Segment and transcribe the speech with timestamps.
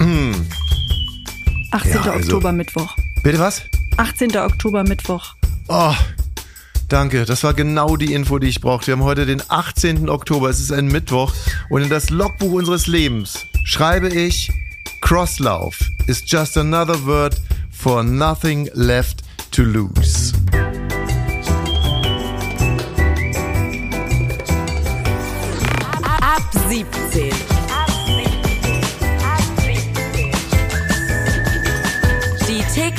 [0.00, 0.46] 18.
[1.92, 2.96] Ja, also- Oktober, Mittwoch.
[3.22, 3.62] Bitte was?
[3.96, 4.36] 18.
[4.36, 5.34] Oktober, Mittwoch.
[5.68, 5.94] Oh,
[6.88, 7.24] danke.
[7.26, 8.88] Das war genau die Info, die ich brauchte.
[8.88, 10.08] Wir haben heute den 18.
[10.08, 10.48] Oktober.
[10.48, 11.32] Es ist ein Mittwoch.
[11.68, 14.50] Und in das Logbuch unseres Lebens schreibe ich,
[15.02, 17.36] Crosslauf is just another word
[17.70, 20.32] for nothing left to lose.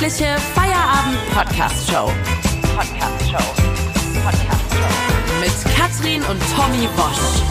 [0.02, 2.10] Tägliche Feierabend-Podcast-Show.
[2.74, 3.54] Podcast-Show.
[4.24, 5.40] Podcast-Show.
[5.40, 7.42] Mit Katrin und Tommy Bosch.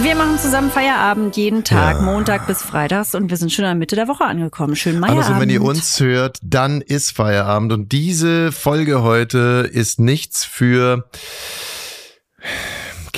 [0.00, 2.02] Wir machen zusammen Feierabend jeden Tag, Ja.
[2.02, 4.76] Montag bis Freitags und wir sind schon in der Mitte der Woche angekommen.
[4.76, 5.26] Schönen Feierabend.
[5.26, 7.72] Also wenn ihr uns hört, dann ist Feierabend.
[7.72, 11.08] Und diese Folge heute ist nichts für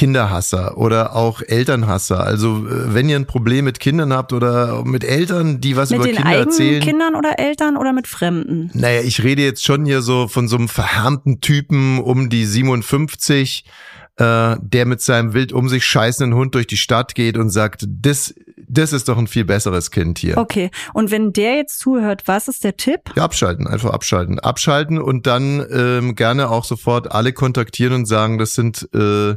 [0.00, 2.24] Kinderhasser oder auch Elternhasser.
[2.24, 5.98] Also äh, wenn ihr ein Problem mit Kindern habt oder mit Eltern, die was mit
[5.98, 6.82] über Kinder eigenen erzählen.
[6.82, 8.70] Kindern oder Eltern oder mit Fremden?
[8.72, 13.66] Naja, ich rede jetzt schon hier so von so einem verhärmten Typen um die 57,
[14.16, 17.84] äh, der mit seinem wild um sich scheißenden Hund durch die Stadt geht und sagt,
[17.86, 18.34] das,
[18.70, 20.38] das ist doch ein viel besseres Kind hier.
[20.38, 20.70] Okay.
[20.94, 23.00] Und wenn der jetzt zuhört, was ist der Tipp?
[23.16, 24.38] Ja, abschalten, einfach abschalten.
[24.38, 29.34] Abschalten und dann ähm, gerne auch sofort alle kontaktieren und sagen, das sind, äh,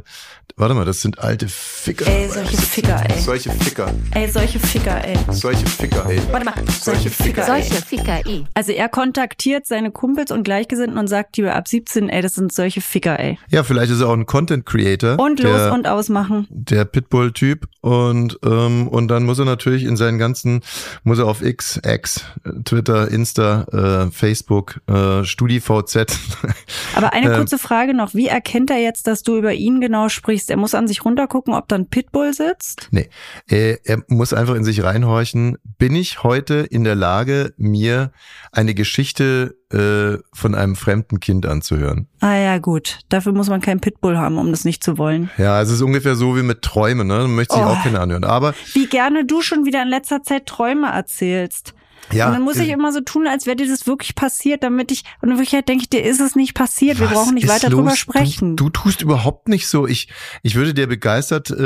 [0.56, 2.06] warte mal, das sind alte Ficker.
[2.06, 3.20] Ey, solche Ficker, ey.
[3.20, 3.92] Solche Ficker.
[4.12, 5.18] Ey, solche Ficker, ey.
[5.30, 6.20] Solche Ficker, ey.
[6.30, 7.62] Warte mal, solche Ficker, ey.
[7.62, 8.44] Solche Ficker, eh.
[8.54, 12.52] Also er kontaktiert seine Kumpels und Gleichgesinnten und sagt, die ab 17, ey, das sind
[12.52, 13.38] solche Ficker, ey.
[13.50, 15.18] Ja, vielleicht ist er auch ein Content Creator.
[15.18, 16.46] Und der, los und ausmachen.
[16.50, 20.62] der Pitbull-Typ und ähm, und dann muss er natürlich in seinen ganzen
[21.02, 26.06] muss er auf X, X, äh, Twitter, Insta, äh, Facebook, äh, StudiVZ.
[26.94, 27.36] Aber eine Ähm.
[27.36, 28.14] kurze Frage noch.
[28.14, 30.50] Wie erkennt er jetzt, dass du über ihn genau sprichst?
[30.50, 32.88] Er muss an sich runtergucken, ob da ein Pitbull sitzt?
[32.90, 33.08] nee,
[33.48, 35.58] er muss einfach in sich reinhorchen.
[35.78, 38.12] Bin ich heute in der Lage, mir
[38.52, 42.06] eine Geschichte äh, von einem fremden Kind anzuhören?
[42.20, 43.00] Ah ja, gut.
[43.08, 45.30] Dafür muss man keinen Pitbull haben, um das nicht zu wollen.
[45.38, 47.18] Ja, es ist ungefähr so wie mit Träumen, ne?
[47.18, 47.68] Man möchte sich Oh.
[47.68, 48.24] auch keine anhören.
[48.24, 51.74] Aber Wie gerne du schon wieder in letzter Zeit Träume erzählst.
[52.12, 54.62] ja, und dann muss ich äh, immer so tun, als wäre dir das wirklich passiert,
[54.62, 57.00] damit ich, und in Wirklichkeit denke ich, dir ist es nicht passiert.
[57.00, 57.78] Wir brauchen nicht weiter los?
[57.78, 58.56] drüber sprechen.
[58.56, 59.86] Du, du tust überhaupt nicht so.
[59.86, 60.08] Ich,
[60.42, 61.56] ich würde dir begeistert ähm,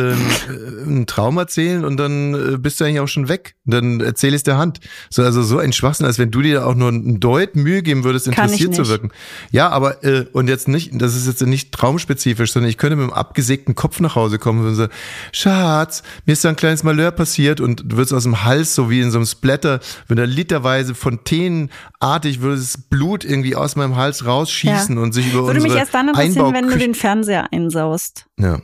[0.49, 3.57] äh, einen Traum erzählen und dann äh, bist du eigentlich auch schon weg.
[3.69, 4.81] Dann erzähl es der Hand.
[5.11, 8.03] So, also so ein Schwachsinn, als wenn du dir auch nur einen Deut Mühe geben
[8.05, 9.11] würdest, interessiert zu wirken.
[9.51, 13.05] Ja, aber äh, und jetzt nicht, das ist jetzt nicht traumspezifisch, sondern ich könnte mit
[13.05, 14.87] einem abgesägten Kopf nach Hause kommen und so,
[15.33, 18.91] Schatz, mir ist da ein kleines Malheur passiert und du wirst aus dem Hals, so
[18.91, 23.97] wie in so einem Splatter, wenn da literweise fontänenartig würde das Blut irgendwie aus meinem
[23.97, 25.03] Hals rausschießen Ja.
[25.03, 28.27] und sich über Würde mich erst dann interessieren, wenn du den Fernseher einsaust.
[28.39, 28.61] ja.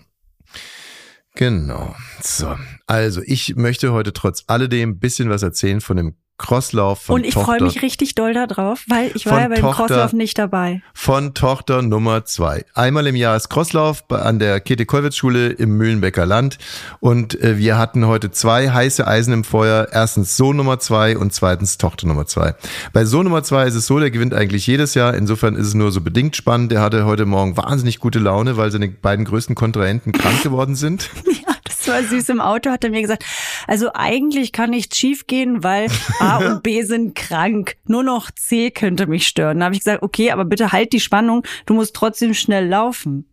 [1.34, 1.94] Genau.
[2.20, 2.56] So.
[2.86, 7.24] Also, ich möchte heute trotz alledem ein bisschen was erzählen von dem Crosslauf von Und
[7.26, 10.82] ich freue mich richtig doll darauf, weil ich war ja beim Tochter- Crosslauf nicht dabei.
[10.92, 12.64] von Tochter Nummer zwei.
[12.74, 16.58] Einmal im Jahr ist Crosslauf an der Käthe-Kollwitz-Schule im Mühlenbecker Land.
[16.98, 19.88] Und äh, wir hatten heute zwei heiße Eisen im Feuer.
[19.92, 22.54] Erstens Sohn Nummer zwei und zweitens Tochter Nummer zwei.
[22.92, 25.14] Bei Sohn Nummer zwei ist es so, der gewinnt eigentlich jedes Jahr.
[25.14, 26.72] Insofern ist es nur so bedingt spannend.
[26.72, 31.10] Der hatte heute Morgen wahnsinnig gute Laune, weil seine beiden größten Kontrahenten krank geworden sind.
[31.84, 33.24] Das war süß im Auto, hat er mir gesagt.
[33.66, 37.76] Also eigentlich kann nichts schief gehen, weil A und B sind krank.
[37.86, 39.58] Nur noch C könnte mich stören.
[39.58, 41.44] Da habe ich gesagt, okay, aber bitte halt die Spannung.
[41.66, 43.26] Du musst trotzdem schnell laufen.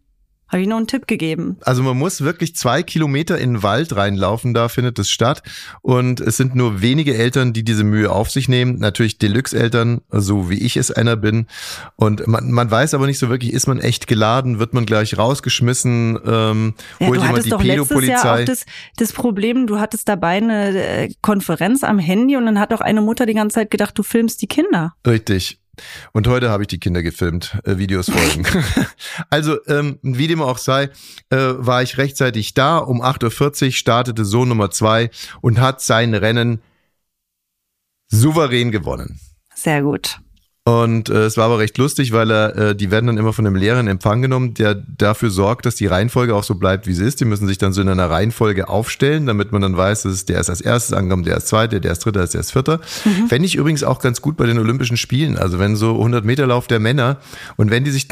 [0.52, 1.56] Habe ich noch einen Tipp gegeben.
[1.62, 5.44] Also man muss wirklich zwei Kilometer in den Wald reinlaufen, da findet es statt.
[5.82, 8.78] Und es sind nur wenige Eltern, die diese Mühe auf sich nehmen.
[8.78, 11.48] Natürlich Deluxe-Eltern, so wie ich es einer bin.
[11.96, 15.18] Und man, man weiß aber nicht so wirklich, ist man echt geladen, wird man gleich
[15.18, 18.42] rausgeschmissen, ähm, Ja, holt du jemand hattest die doch letztes Jahr Pedopolizei.
[18.42, 18.66] auch das,
[18.98, 23.00] das Problem, du hattest dabei eine äh, Konferenz am Handy und dann hat auch eine
[23.00, 24.96] Mutter die ganze Zeit gedacht, du filmst die Kinder.
[25.08, 25.61] Richtig.
[26.12, 28.46] Und heute habe ich die Kinder gefilmt, äh, Videos folgen.
[29.30, 30.90] also, ähm, wie dem auch sei,
[31.30, 32.78] äh, war ich rechtzeitig da.
[32.78, 35.10] Um 8.40 Uhr startete Sohn Nummer zwei
[35.42, 36.62] und hat sein Rennen
[38.10, 39.20] souverän gewonnen.
[39.54, 40.20] Sehr gut.
[40.64, 43.48] Und äh, es war aber recht lustig, weil er, äh, die werden dann immer von
[43.48, 46.94] einem Lehrer in Empfang genommen, der dafür sorgt, dass die Reihenfolge auch so bleibt, wie
[46.94, 47.20] sie ist.
[47.20, 50.40] Die müssen sich dann so in einer Reihenfolge aufstellen, damit man dann weiß, dass der
[50.40, 52.80] ist als erstes angekommen, der ist zweiter, der ist dritter, der ist vierter.
[53.28, 55.36] Fände ich übrigens auch ganz gut bei den Olympischen Spielen.
[55.36, 57.18] Also wenn so 100 Meter Lauf der Männer
[57.58, 58.08] und wenn die sich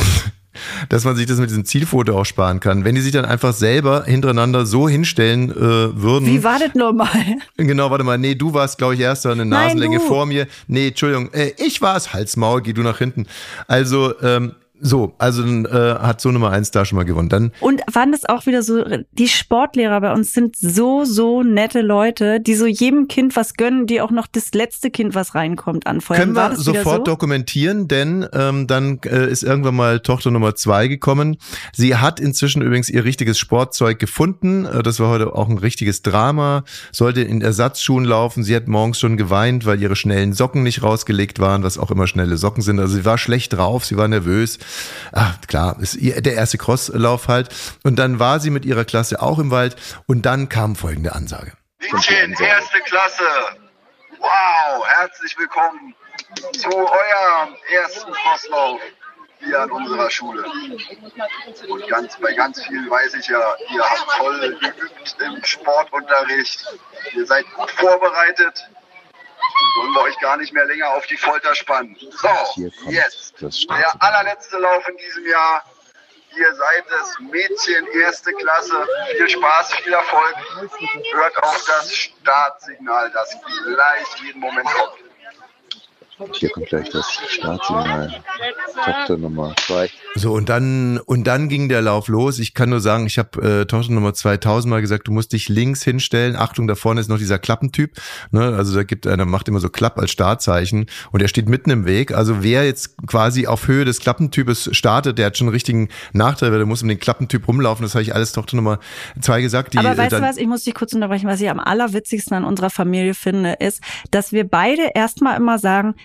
[0.90, 2.86] dass man sich das mit diesem Zielfoto auch sparen kann.
[2.86, 6.26] Wenn die sich dann einfach selber hintereinander so hinstellen äh, würden.
[6.28, 7.10] Wie war das normal?
[7.58, 8.18] Genau, warte mal.
[8.18, 10.06] Nee, du warst, glaube ich, erster eine Nein, Nasenlänge du.
[10.06, 10.48] vor mir.
[10.68, 12.14] Nee, Entschuldigung, äh, ich war's.
[12.14, 13.26] Halsmaul, geh du nach hinten.
[13.68, 17.30] Also, ähm, So, also äh, hat so Nummer eins da schon mal gewonnen.
[17.30, 21.82] Dann Und waren das auch wieder so, die Sportlehrer bei uns sind so, so nette
[21.82, 25.86] Leute, die so jedem Kind was gönnen, die auch noch das letzte Kind, was reinkommt,
[25.88, 26.20] anfeuern.
[26.22, 27.04] können War wir sofort so?
[27.04, 31.38] dokumentieren, denn ähm, dann äh, ist irgendwann mal Tochter Nummer zwei gekommen.
[31.74, 34.66] Sie hat inzwischen übrigens ihr richtiges Sportzeug gefunden.
[34.66, 36.64] Äh, das war heute auch ein richtiges Drama.
[36.92, 38.44] Sollte in Ersatzschuhen laufen.
[38.44, 42.08] Sie hat morgens schon geweint, weil ihre schnellen Socken nicht rausgelegt waren, was auch immer
[42.08, 42.80] schnelle Socken sind.
[42.80, 44.60] Also sie war schlecht drauf, sie war nervös.
[45.12, 47.50] Ah, klar, ist ihr, der erste Crosslauf halt.
[47.84, 49.76] Und dann war sie mit ihrer Klasse auch im Wald
[50.08, 51.54] und dann kam folgende Ansage.
[51.80, 53.24] Mädchen, erste Klasse.
[54.20, 55.96] Wow, herzlich willkommen
[56.58, 58.82] zu eurem ersten Crosslauf
[59.40, 60.44] hier an unserer Schule.
[61.70, 66.66] Und ganz, bei ganz vielen weiß ich ja, ihr habt toll geübt im Sportunterricht.
[67.14, 68.70] Ihr seid gut vorbereitet.
[69.78, 71.96] Wollen wir euch gar nicht mehr länger auf die Folter spannen.
[72.00, 75.64] So, jetzt das der allerletzte Lauf in diesem Jahr.
[76.38, 78.88] Ihr seid es, Mädchen, erste Klasse.
[79.18, 80.36] Viel Spaß, viel Erfolg.
[81.14, 85.09] Hört auf das Startsignal, das gleich jeden Moment kommt.
[86.34, 88.22] Hier kommt gleich das Startsignal.
[88.84, 89.90] Tochter Nummer zwei.
[90.16, 92.40] So, und dann, und dann ging der Lauf los.
[92.40, 95.50] Ich kann nur sagen, ich habe äh, Tochter Nummer 2000 mal gesagt, du musst dich
[95.50, 96.36] links hinstellen.
[96.36, 97.94] Achtung, da vorne ist noch dieser Klappentyp.
[98.32, 98.42] Ne?
[98.42, 101.86] Also da gibt einer, macht immer so Klapp als Startzeichen und er steht mitten im
[101.86, 102.14] Weg.
[102.14, 106.52] Also wer jetzt quasi auf Höhe des Klappentypes startet, der hat schon einen richtigen Nachteil,
[106.52, 107.84] weil der muss um den Klappentyp rumlaufen.
[107.84, 108.80] Das habe ich alles Tochter Nummer
[109.22, 109.74] zwei gesagt.
[109.74, 112.36] Die, Aber äh, weißt du was, ich muss dich kurz unterbrechen, was ich am allerwitzigsten
[112.36, 113.82] an unserer Familie finde, ist,
[114.12, 115.96] dass wir beide erstmal immer sagen,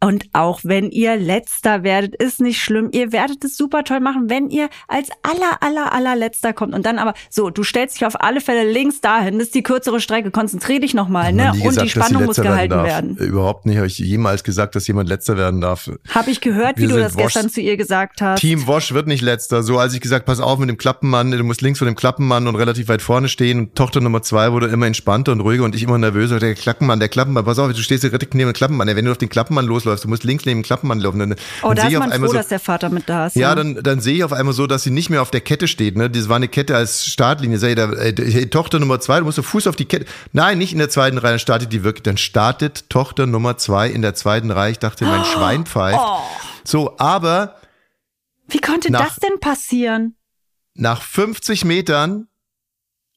[0.00, 2.90] und auch wenn ihr letzter werdet, ist nicht schlimm.
[2.92, 6.74] Ihr werdet es super toll machen, wenn ihr als aller, aller, allerletzter kommt.
[6.74, 9.62] Und dann aber, so, du stellst dich auf alle Fälle links dahin, das ist die
[9.62, 11.52] kürzere Strecke, konzentrier dich nochmal, ne?
[11.52, 13.16] Und gesagt, die Spannung muss gehalten werden.
[13.18, 13.76] Äh, Überhaupt nicht.
[13.78, 15.90] Habe ich jemals gesagt, dass jemand letzter werden darf.
[16.14, 18.40] Habe ich gehört, wie Wir du sind das Wosch- gestern zu ihr gesagt hast.
[18.40, 19.62] Team Wosch wird nicht letzter.
[19.62, 22.46] So, als ich gesagt, pass auf mit dem Klappenmann, du musst links von dem Klappenmann
[22.46, 23.58] und relativ weit vorne stehen.
[23.60, 26.38] Und Tochter Nummer zwei wurde immer entspannter und ruhiger und ich immer nervöser.
[26.38, 28.86] Der Klappenmann, der Klappenmann, pass auf, du stehst hier direkt neben dem Klappenmann.
[28.88, 31.18] Wenn du auf den Klappenmann losläufst, du musst links neben dem Klappenmann laufen.
[31.18, 33.26] Dann, oh, dann da ist ich auf man froh, so, dass der Vater mit da
[33.28, 33.36] ist.
[33.36, 35.68] ja, dann, dann sehe ich auf einmal so, dass sie nicht mehr auf der Kette
[35.68, 35.96] steht.
[35.96, 36.10] Ne?
[36.10, 37.58] Das war eine Kette als Startlinie.
[37.58, 40.06] Sag ich, da, äh, hey, Tochter Nummer zwei, du musst den Fuß auf die Kette.
[40.32, 42.02] Nein, nicht in der zweiten Reihe, dann startet die wirklich.
[42.02, 44.72] Dann startet Tochter Nummer zwei in der zweiten Reihe.
[44.72, 45.98] Ich dachte, mein Schwein pfeift.
[46.00, 46.18] Oh.
[46.64, 47.56] So, aber
[48.48, 50.16] Wie konnte Nach- das denn passieren?
[50.74, 52.28] nach 50 Metern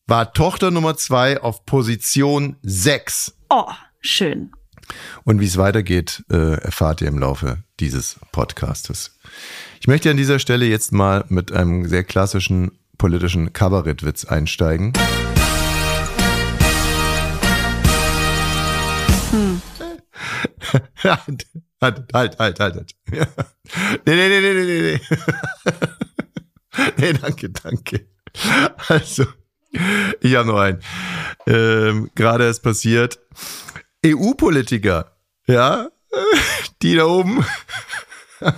[0.07, 3.35] war Tochter Nummer zwei auf Position 6.
[3.49, 4.51] Oh, schön.
[5.23, 9.17] Und wie es weitergeht, äh, erfahrt ihr im Laufe dieses Podcastes.
[9.79, 14.93] Ich möchte an dieser Stelle jetzt mal mit einem sehr klassischen politischen Kabarettwitz einsteigen.
[21.03, 21.45] halt,
[21.81, 22.95] halt, halt, halt, halt.
[23.11, 23.27] Ja.
[24.05, 24.99] Nee, nee, nee, nee, nee, nee.
[26.97, 28.07] Nee, danke, danke.
[28.87, 29.25] Also,
[30.21, 30.81] ich habe noch einen.
[31.45, 33.19] Ähm, Gerade ist passiert.
[34.05, 35.11] EU-Politiker,
[35.47, 35.89] ja,
[36.81, 37.45] die da oben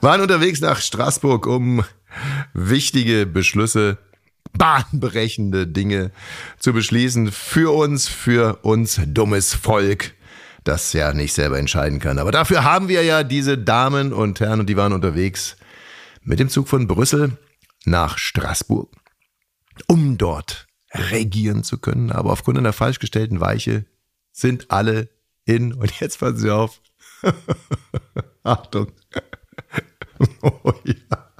[0.00, 1.84] waren unterwegs nach Straßburg, um
[2.54, 3.98] wichtige Beschlüsse,
[4.52, 6.10] bahnbrechende Dinge
[6.58, 10.14] zu beschließen für uns, für uns dummes Volk,
[10.64, 12.18] das ja nicht selber entscheiden kann.
[12.18, 15.56] Aber dafür haben wir ja diese Damen und Herren und die waren unterwegs
[16.22, 17.38] mit dem Zug von Brüssel
[17.84, 18.90] nach Straßburg,
[19.86, 22.12] um dort regieren zu können.
[22.12, 23.84] Aber aufgrund einer falsch gestellten Weiche
[24.32, 25.08] sind alle
[25.44, 26.80] in, und jetzt passen Sie auf,
[28.42, 28.92] Achtung.
[30.42, 31.30] Oh, ja.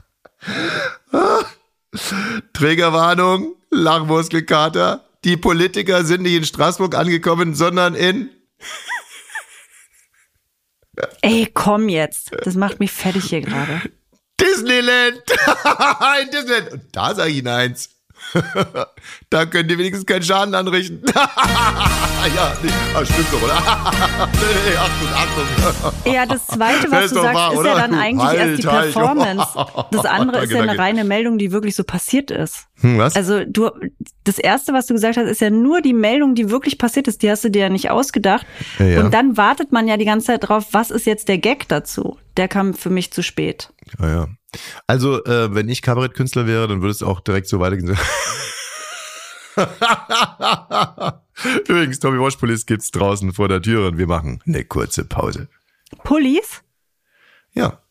[1.13, 1.45] Ah.
[2.53, 5.05] Trägerwarnung, Lachmuskelkater.
[5.25, 8.31] Die Politiker sind nicht in Straßburg angekommen, sondern in
[11.23, 12.33] Ey, komm jetzt.
[12.43, 13.83] Das macht mich fertig hier gerade.
[14.41, 15.19] Disneyland.
[16.23, 16.73] in Disneyland.
[16.73, 17.91] Und da sage ich Ihnen eins.
[19.31, 21.03] da könnt ihr wenigstens keinen Schaden anrichten.
[21.15, 23.55] ja, nee, ah, stimmt doch, oder?
[24.33, 26.13] nee, Achtung, Achtung.
[26.13, 27.69] Ja, das Zweite, Das was ist du sagst, wahr, ist oder?
[27.71, 28.93] ja dann eigentlich Halt, erst die halt.
[28.93, 29.47] Performance.
[29.91, 30.83] Das andere ist Danke, ja eine danke.
[30.83, 32.67] reine Meldung, die wirklich so passiert ist.
[32.81, 33.17] Hm, was?
[33.17, 33.71] Also du,
[34.25, 37.23] das Erste, was du gesagt hast, ist ja nur die Meldung, die wirklich passiert ist.
[37.23, 38.47] Die hast du dir ja nicht ausgedacht.
[38.79, 39.01] Ja, ja.
[39.01, 42.19] Und dann wartet man ja die ganze Zeit drauf, was ist jetzt der Gag dazu?
[42.37, 43.71] Der kam für mich zu spät.
[43.99, 44.29] Ja, ja.
[44.87, 47.97] Also, äh, wenn ich Kabarettkünstler wäre, dann würde es auch direkt so weitergehen.
[51.69, 55.49] Übrigens, Tommy Wash Police gibt's draußen vor der Tür und wir machen eine kurze Pause.
[56.05, 56.63] Pullis?
[57.53, 57.83] Ja.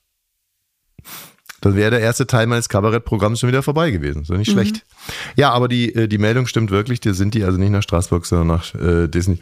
[1.61, 4.23] Dann wäre der erste Teil meines Kabarettprogramms schon wieder vorbei gewesen.
[4.23, 4.85] So nicht schlecht.
[5.35, 6.99] Ja, aber die, äh, die Meldung stimmt wirklich.
[6.99, 9.39] Die sind die also nicht nach Straßburg, sondern nach äh, Disney.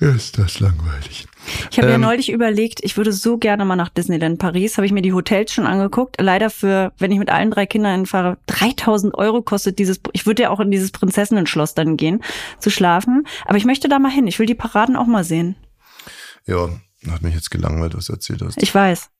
[0.00, 1.26] Ist das langweilig.
[1.70, 4.76] Ich habe ja Ähm, neulich überlegt, ich würde so gerne mal nach Disneyland Paris.
[4.76, 6.20] Habe ich mir die Hotels schon angeguckt.
[6.20, 10.00] Leider für, wenn ich mit allen drei Kindern hinfahre, 3000 Euro kostet dieses.
[10.12, 12.22] Ich würde ja auch in dieses Prinzessinnen-Schloss dann gehen,
[12.58, 13.26] zu schlafen.
[13.46, 14.26] Aber ich möchte da mal hin.
[14.26, 15.54] Ich will die Paraden auch mal sehen.
[16.46, 16.68] Ja,
[17.10, 18.62] hat mich jetzt gelangweilt, was du erzählt hast.
[18.62, 19.10] Ich weiß.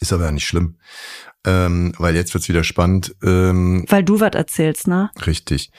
[0.00, 0.76] Ist aber ja nicht schlimm.
[1.44, 3.14] Ähm, weil jetzt wird's wieder spannend.
[3.22, 5.10] Ähm, Weil du was erzählst, ne?
[5.26, 5.70] Richtig.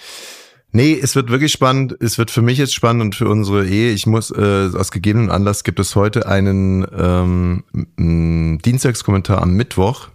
[0.75, 1.95] Nee, es wird wirklich spannend.
[1.99, 3.91] Es wird für mich jetzt spannend und für unsere Ehe.
[3.91, 10.09] Ich muss, äh, aus gegebenen Anlass gibt es heute einen ähm, Dienstagskommentar am Mittwoch.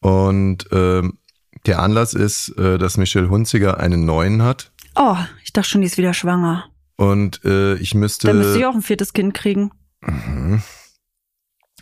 [0.00, 1.18] Und ähm,
[1.64, 4.70] der Anlass ist, äh, dass Michelle Hunziger einen neuen hat.
[4.94, 6.66] Oh, ich dachte schon, die ist wieder schwanger.
[6.96, 8.26] Und äh, ich müsste.
[8.26, 9.70] Dann müsste ich auch ein viertes Kind kriegen.
[10.02, 10.62] Mhm.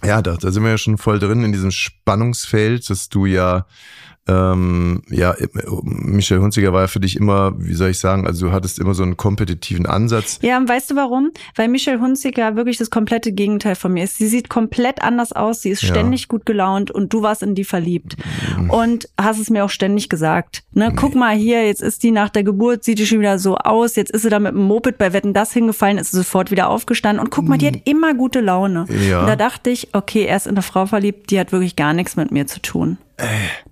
[0.05, 3.67] Ja, da, da sind wir ja schon voll drin in diesem Spannungsfeld, dass du ja,
[4.29, 5.35] ähm, ja,
[5.83, 8.95] Michelle Hunziger war ja für dich immer, wie soll ich sagen, also du hattest immer
[8.95, 10.39] so einen kompetitiven Ansatz.
[10.43, 11.33] Ja, und weißt du warum?
[11.57, 14.19] Weil Michelle Hunziker wirklich das komplette Gegenteil von mir ist.
[14.19, 15.89] Sie sieht komplett anders aus, sie ist Ja.
[15.89, 15.95] Mhm.
[15.95, 18.17] ständig gut gelaunt und du warst in die verliebt.
[18.69, 20.63] Und hast es mir auch ständig gesagt.
[20.73, 23.57] Ne, guck mal hier, jetzt ist die nach der Geburt, sieht die schon wieder so
[23.57, 26.51] aus, jetzt ist sie da mit dem Moped bei Wetten das hingefallen, ist sie sofort
[26.51, 28.87] wieder aufgestanden und guck mal, die hat immer gute Laune.
[28.89, 29.09] Mhm.
[29.11, 29.21] Ja.
[29.21, 31.93] Und da dachte ich, okay, er ist in eine Frau verliebt, die hat wirklich gar
[31.93, 32.99] nichts mit mir zu tun.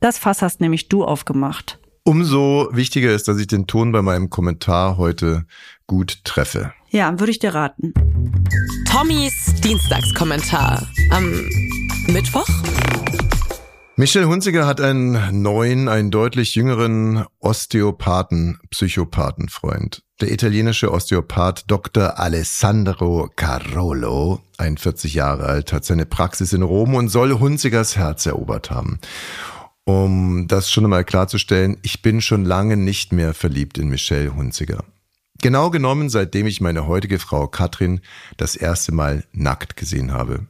[0.01, 1.79] Das Fass hast nämlich du aufgemacht.
[2.05, 5.47] Umso wichtiger ist, dass ich den Ton bei meinem Kommentar heute
[5.87, 6.73] gut treffe.
[6.89, 7.93] Ja, würde ich dir raten.
[8.91, 11.31] Tommys Dienstagskommentar am
[12.09, 12.49] Mittwoch.
[13.97, 20.03] Michelle Hunziger hat einen neuen, einen deutlich jüngeren Osteopathen, Psychopathenfreund.
[20.21, 22.19] Der italienische Osteopath Dr.
[22.19, 28.71] Alessandro Carolo, 41 Jahre alt, hat seine Praxis in Rom und soll Hunzigers Herz erobert
[28.71, 28.99] haben.
[29.85, 34.85] Um das schon einmal klarzustellen, ich bin schon lange nicht mehr verliebt in Michelle Hunziger.
[35.41, 38.03] Genau genommen, seitdem ich meine heutige Frau Katrin
[38.37, 40.47] das erste Mal nackt gesehen habe.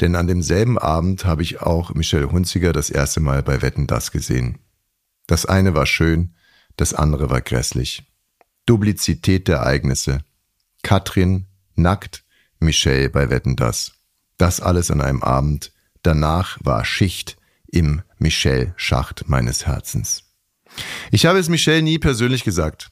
[0.00, 4.10] Denn an demselben Abend habe ich auch Michelle Hunziger das erste Mal bei Wetten das
[4.10, 4.58] gesehen.
[5.26, 6.34] Das eine war schön,
[6.76, 8.09] das andere war grässlich.
[8.66, 10.22] Duplizität der Ereignisse.
[10.82, 12.24] Katrin nackt,
[12.58, 13.92] Michelle bei Wetten das.
[14.36, 15.72] Das alles an einem Abend.
[16.02, 17.36] Danach war Schicht
[17.66, 20.24] im Michelle-Schacht meines Herzens.
[21.10, 22.90] Ich habe es Michelle nie persönlich gesagt.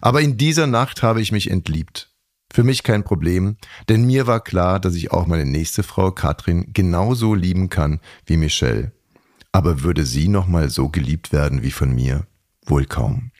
[0.00, 2.10] Aber in dieser Nacht habe ich mich entliebt.
[2.50, 3.56] Für mich kein Problem,
[3.88, 8.36] denn mir war klar, dass ich auch meine nächste Frau Katrin genauso lieben kann wie
[8.36, 8.92] Michelle.
[9.52, 12.26] Aber würde sie noch mal so geliebt werden wie von mir?
[12.64, 13.32] Wohl kaum.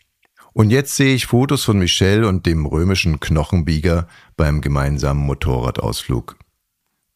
[0.52, 6.36] Und jetzt sehe ich Fotos von Michelle und dem römischen Knochenbieger beim gemeinsamen Motorradausflug.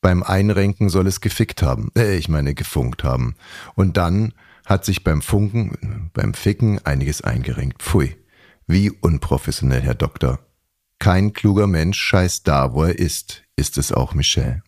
[0.01, 3.37] Beim Einrenken soll es gefickt haben, äh, ich meine gefunkt haben.
[3.75, 4.35] Und dann
[4.67, 7.83] hat sich beim Funken, beim Ficken einiges eingerenkt.
[7.83, 8.17] Pfui,
[8.67, 10.41] wie unprofessionell, Herr Doktor.
[10.99, 14.63] Kein kluger Mensch scheißt da, wo er ist, ist es auch Michelle.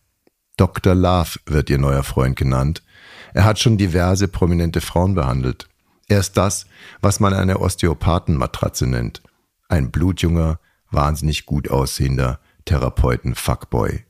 [0.57, 0.95] Dr.
[0.95, 2.81] Love wird ihr neuer Freund genannt.
[3.33, 5.67] Er hat schon diverse prominente Frauen behandelt.
[6.07, 6.65] Er ist das,
[7.01, 9.23] was man eine Osteopathenmatratze nennt.
[9.67, 10.59] Ein blutjunger,
[10.91, 14.03] wahnsinnig gut aussehender Therapeuten-Fuckboy.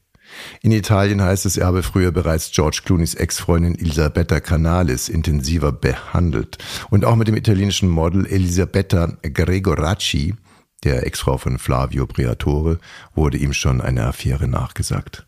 [0.62, 6.58] In Italien heißt es, er habe früher bereits George Clooneys Ex-Freundin Elisabetta Canalis intensiver behandelt.
[6.90, 10.36] Und auch mit dem italienischen Model Elisabetta Gregoracci,
[10.84, 12.80] der Ex-Frau von Flavio Briatore,
[13.14, 15.28] wurde ihm schon eine Affäre nachgesagt.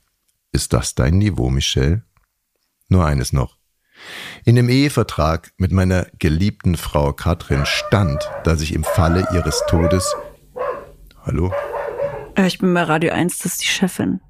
[0.51, 2.03] Ist das dein Niveau, Michelle?
[2.89, 3.56] Nur eines noch.
[4.45, 10.13] In dem Ehevertrag mit meiner geliebten Frau Katrin stand, dass ich im Falle ihres Todes
[11.25, 11.51] Hallo?
[12.37, 14.21] Ich bin bei Radio 1, das ist die Chefin.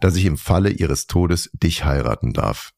[0.00, 2.72] dass ich im Falle ihres Todes dich heiraten darf.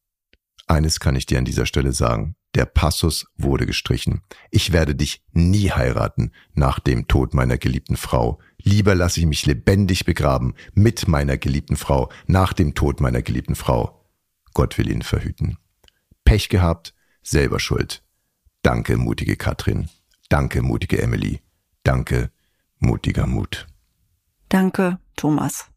[0.66, 2.34] Eines kann ich dir an dieser Stelle sagen.
[2.54, 4.22] Der Passus wurde gestrichen.
[4.50, 8.40] Ich werde dich nie heiraten nach dem Tod meiner geliebten Frau.
[8.62, 13.54] Lieber lasse ich mich lebendig begraben mit meiner geliebten Frau nach dem Tod meiner geliebten
[13.54, 14.04] Frau.
[14.54, 15.58] Gott will ihn verhüten.
[16.28, 16.92] Pech gehabt,
[17.22, 18.02] selber schuld.
[18.60, 19.88] Danke, mutige Katrin.
[20.28, 21.40] Danke, mutige Emily.
[21.84, 22.30] Danke,
[22.80, 23.66] mutiger Mut.
[24.50, 25.70] Danke, Thomas.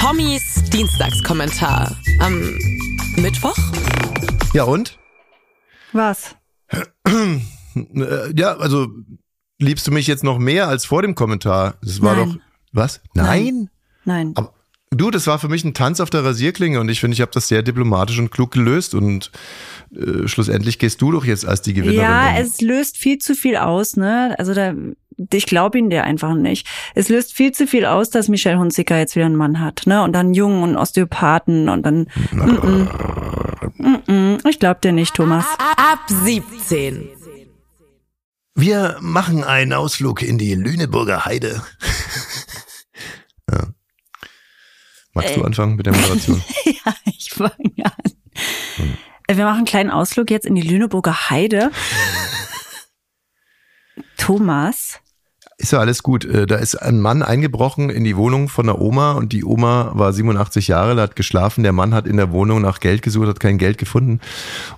[0.00, 2.40] Tommys Dienstagskommentar am
[3.16, 3.58] Mittwoch.
[4.54, 4.98] Ja und?
[5.92, 6.36] Was?
[6.70, 7.36] Äh,
[8.34, 8.88] Ja, also
[9.58, 11.74] liebst du mich jetzt noch mehr als vor dem Kommentar?
[11.82, 12.30] Das war Nein.
[12.32, 12.38] doch
[12.72, 13.02] was?
[13.12, 13.26] Nein.
[13.26, 13.70] Nein?
[14.06, 14.32] Nein.
[14.36, 14.53] Aber
[14.94, 17.32] du, das war für mich ein Tanz auf der Rasierklinge und ich finde, ich habe
[17.32, 19.30] das sehr diplomatisch und klug gelöst und
[19.94, 22.00] äh, schlussendlich gehst du doch jetzt als die Gewinnerin.
[22.00, 22.36] Ja, um.
[22.36, 24.34] es löst viel zu viel aus, ne?
[24.38, 24.74] Also da
[25.32, 26.66] ich glaube ihn der einfach nicht.
[26.94, 30.02] Es löst viel zu viel aus, dass Michelle Hunziker jetzt wieder einen Mann hat, ne?
[30.02, 32.08] Und dann Jungen und Osteopathen und dann.
[32.32, 34.10] Mm -mm.
[34.10, 35.44] Mm ich glaube dir nicht, Thomas.
[35.58, 37.08] Ab 17.
[38.56, 41.62] Wir machen einen Ausflug in die Lüneburger Heide.
[45.14, 45.34] Magst Äh.
[45.38, 46.42] du anfangen mit der Moderation?
[46.64, 47.52] ja, ich fange
[47.82, 47.92] an.
[49.28, 51.70] Äh, Wir machen einen kleinen Ausflug jetzt in die Lüneburger Heide.
[54.16, 55.00] Thomas.
[55.56, 56.24] Ist ja alles gut.
[56.24, 59.92] Äh, Da ist ein Mann eingebrochen in die Wohnung von der Oma und die Oma
[59.94, 61.62] war 87 Jahre alt, hat geschlafen.
[61.62, 64.20] Der Mann hat in der Wohnung nach Geld gesucht, hat kein Geld gefunden.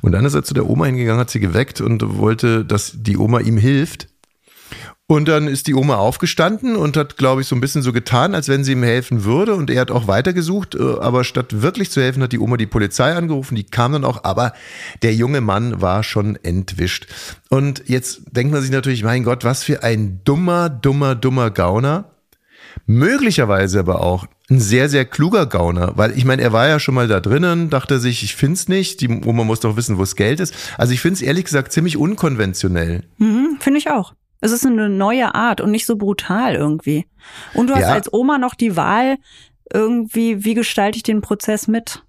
[0.02, 3.16] Und dann ist er zu der Oma hingegangen, hat sie geweckt und wollte, dass die
[3.16, 4.08] Oma ihm hilft.
[5.08, 8.34] Und dann ist die Oma aufgestanden und hat, glaube ich, so ein bisschen so getan,
[8.34, 9.54] als wenn sie ihm helfen würde.
[9.54, 10.74] Und er hat auch weitergesucht.
[10.74, 13.54] äh, Aber statt wirklich zu helfen, hat die Oma die Polizei angerufen.
[13.54, 14.24] Die kam dann auch.
[14.24, 14.52] Aber
[15.02, 17.06] der junge Mann war schon entwischt.
[17.50, 22.10] Und jetzt denkt man sich natürlich, mein Gott, was für ein dummer, dummer, dummer Gauner.
[22.86, 26.94] Möglicherweise aber auch ein sehr, sehr kluger Gauner, weil ich meine, er war ja schon
[26.94, 30.14] mal da drinnen, dachte sich, ich find's nicht, die Oma muss doch wissen, wo das
[30.14, 30.54] Geld ist.
[30.76, 33.04] Also ich find's ehrlich gesagt ziemlich unkonventionell.
[33.18, 34.14] Mhm, Finde ich auch.
[34.46, 37.06] Es ist eine neue Art und nicht so brutal irgendwie.
[37.54, 37.92] Und du hast Ja.
[37.92, 39.16] als Oma noch die Wahl,
[39.72, 42.02] irgendwie, wie gestalte ich den Prozess mit?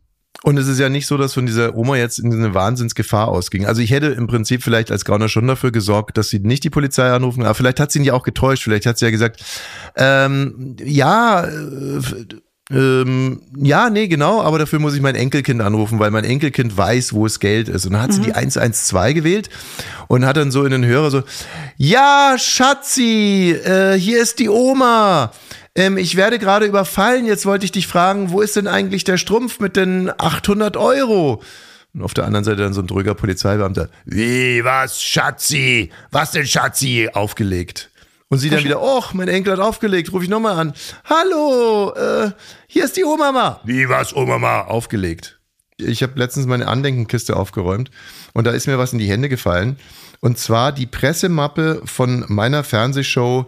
[0.44, 3.66] Und es ist ja nicht so, dass von dieser Oma jetzt in eine Wahnsinnsgefahr ausging.
[3.66, 6.70] Also ich hätte im Prinzip vielleicht als Gauner schon dafür gesorgt, dass sie nicht die
[6.70, 8.64] Polizei anrufen, aber vielleicht hat sie ihn ja auch getäuscht.
[8.64, 9.44] Vielleicht hat sie ja gesagt,
[9.96, 12.00] ähm, ja, äh,
[12.70, 17.14] ähm, ja, nee, genau, aber dafür muss ich mein Enkelkind anrufen, weil mein Enkelkind weiß,
[17.14, 17.86] wo es Geld ist.
[17.86, 19.50] Und dann hat sie die 112 gewählt
[20.08, 21.24] und hat dann so in den Hörer so,
[21.78, 25.32] ja, Schatzi, äh, hier ist die Oma.
[25.76, 27.26] Ähm, ich werde gerade überfallen.
[27.26, 31.42] Jetzt wollte ich dich fragen, wo ist denn eigentlich der Strumpf mit den 800 Euro?
[31.94, 33.90] Und auf der anderen Seite dann so ein drüger Polizeibeamter.
[34.06, 35.90] Wie, was, Schatzi?
[36.12, 37.10] Was denn, Schatzi?
[37.14, 37.92] Aufgelegt.
[38.30, 40.74] Und sie dann wieder, och, mein Enkel hat aufgelegt, ruf ich nochmal an.
[41.06, 42.32] Hallo, äh,
[42.68, 43.62] hier ist die Oma-Mama.
[43.64, 44.64] Wie, was, Oma-Mama?
[44.64, 45.40] Aufgelegt.
[45.78, 47.92] Ich habe letztens meine Andenkenkiste aufgeräumt
[48.34, 49.78] und da ist mir was in die Hände gefallen.
[50.20, 53.46] Und zwar die Pressemappe von meiner Fernsehshow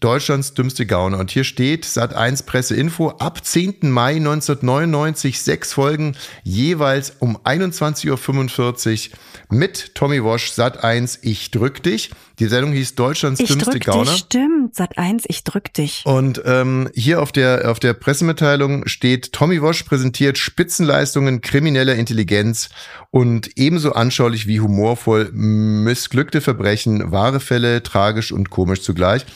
[0.00, 1.18] Deutschlands dümmste Gauner.
[1.18, 3.90] Und hier steht Sat 1 Presseinfo ab 10.
[3.90, 9.16] Mai 1999 sechs Folgen jeweils um 21.45 Uhr
[9.50, 12.10] mit Tommy Walsh Sat 1 Ich drück dich.
[12.40, 14.10] Die Sendung hieß Deutschlands Ich dümmste drück Gauner.
[14.10, 14.74] dich, stimmt.
[14.74, 16.02] Sat 1, ich drück dich.
[16.06, 22.70] Und ähm, hier auf der, auf der Pressemitteilung steht, Tommy Walsh präsentiert Spitzenleistungen krimineller Intelligenz
[23.10, 29.26] und ebenso anschaulich wie humorvoll missglückte Verbrechen, wahre Fälle, tragisch und komisch zugleich.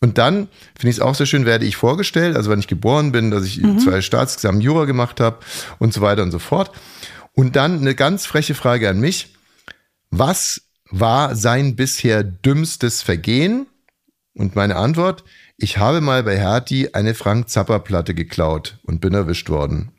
[0.00, 0.48] Und dann
[0.78, 3.44] finde ich es auch sehr schön, werde ich vorgestellt, also wenn ich geboren bin, dass
[3.44, 5.38] ich zwei Staatsexamen Jura gemacht habe
[5.80, 6.70] und so weiter und so fort.
[7.34, 9.34] Und dann eine ganz freche Frage an mich.
[10.10, 10.60] Was
[10.92, 13.66] war sein bisher dümmstes Vergehen?
[14.34, 15.24] Und meine Antwort,
[15.56, 19.90] ich habe mal bei Hertie eine Frank Zappa Platte geklaut und bin erwischt worden.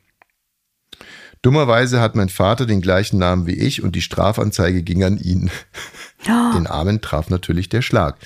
[1.42, 5.50] Dummerweise hat mein Vater den gleichen Namen wie ich und die Strafanzeige ging an ihn.
[6.26, 8.16] Den Armen traf natürlich der Schlag.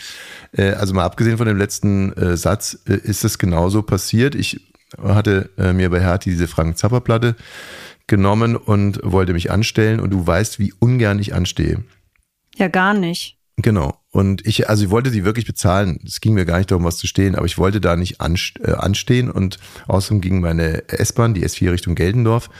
[0.52, 4.36] Äh, also mal abgesehen von dem letzten äh, Satz äh, ist es genauso passiert.
[4.36, 7.36] Ich hatte mir bei Hertie diese Frank Zappa Platte
[8.06, 11.84] genommen und wollte mich anstellen und du weißt, wie ungern ich anstehe.
[12.58, 13.38] Ja, gar nicht.
[13.60, 13.98] Genau.
[14.10, 15.98] Und ich, also ich wollte die wirklich bezahlen.
[16.06, 18.72] Es ging mir gar nicht darum, was zu stehen, aber ich wollte da nicht äh,
[18.72, 19.30] anstehen.
[19.30, 22.50] Und außerdem ging meine S-Bahn, die S4 Richtung Geldendorf,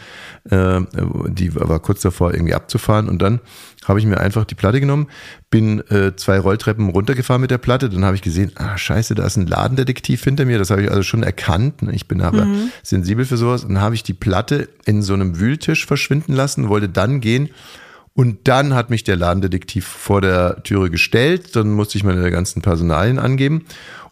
[0.51, 0.81] äh,
[1.29, 3.09] die war kurz davor irgendwie abzufahren.
[3.09, 3.41] Und dann
[3.85, 5.07] habe ich mir einfach die Platte genommen,
[5.51, 7.89] bin äh, zwei Rolltreppen runtergefahren mit der Platte.
[7.89, 10.59] Dann habe ich gesehen, ah scheiße, da ist ein Ladendetektiv hinter mir.
[10.59, 11.83] Das habe ich also schon erkannt.
[11.83, 11.93] ne?
[11.93, 12.47] Ich bin aber
[12.83, 13.63] sensibel für sowas.
[13.63, 17.51] Und dann habe ich die Platte in so einem Wühltisch verschwinden lassen, wollte dann gehen.
[18.19, 21.55] Und dann hat mich der Ladendetektiv vor der Türe gestellt.
[21.55, 23.65] Dann musste ich meine ganzen Personalien angeben.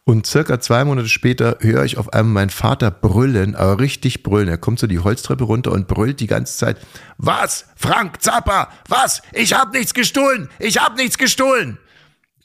[0.05, 4.47] Und circa zwei Monate später höre ich auf einmal meinen Vater brüllen, aber richtig brüllen.
[4.47, 6.77] Er kommt so die Holztreppe runter und brüllt die ganze Zeit.
[7.19, 7.66] Was?
[7.75, 8.69] Frank Zappa?
[8.88, 9.23] Was?
[9.33, 10.51] Ich hab nichts gestohlen!
[10.61, 11.79] Ich hab nichts gestohlen!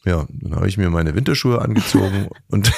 [0.03, 2.71] Ja, dann habe ich mir meine Winterschuhe angezogen und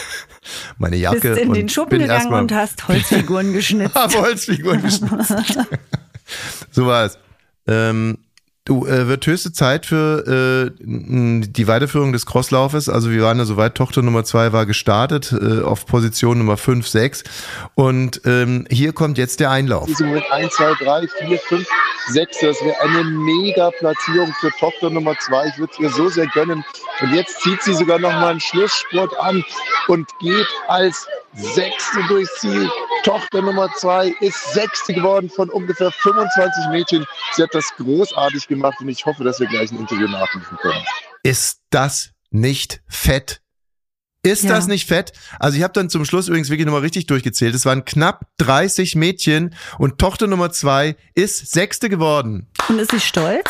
[0.78, 1.30] meine Jacke.
[1.30, 3.96] Bist in und den Schuppen gegangen erstmal- und hast Holzfiguren geschnitzt.
[3.96, 5.34] habe Holzfiguren geschnitzt.
[6.72, 7.18] so war es.
[7.66, 8.18] Ähm,
[8.66, 12.90] du, äh, wird höchste Zeit für äh, die Weiterführung des Crosslaufes.
[12.90, 16.88] Also wir waren ja soweit, Tochter Nummer zwei war gestartet, äh, auf Position Nummer fünf,
[16.88, 17.24] sechs.
[17.76, 19.90] Und ähm, hier kommt jetzt der Einlauf.
[20.00, 21.68] Moment 1, 2, 3, 4, 5,
[22.10, 22.40] 6.
[22.40, 25.48] Das wäre eine mega Platzierung für Tochter Nummer 2.
[25.48, 26.64] Ich würde es ihr so sehr gönnen.
[27.02, 29.44] Und jetzt zieht sie sogar noch einen Schlussspurt an
[29.88, 32.70] und geht als Sechste durchs Ziel.
[33.04, 37.06] Tochter Nummer 2 ist Sechste geworden von ungefähr 25 Mädchen.
[37.34, 40.84] Sie hat das großartig gemacht und ich hoffe, dass wir gleich ein Interview nachrufen können.
[41.24, 43.42] Ist das nicht fett?
[44.26, 44.52] Ist Ja.
[44.52, 45.12] das nicht fett?
[45.40, 47.56] Also ich habe dann zum Schluss übrigens wirklich nochmal richtig durchgezählt.
[47.56, 52.48] Es waren knapp 30 Mädchen und Tochter Nummer zwei ist Sechste geworden.
[52.70, 53.50] Und ist sie stolz?